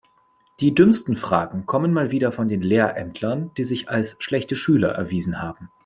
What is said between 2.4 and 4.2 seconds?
den Lehrämtlern, die sich als